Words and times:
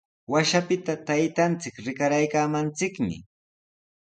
Washapita 0.33 0.95
taytanchik 1.09 1.75
rikaraaykaamanchikmi. 1.85 3.15